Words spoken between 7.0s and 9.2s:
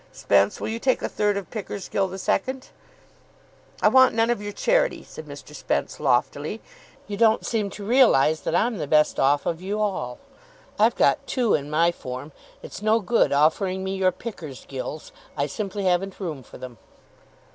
"You don't seem to realise that I'm the best